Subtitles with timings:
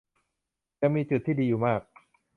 [0.81, 1.81] ยังมีจุดที่ดีอยู่มาก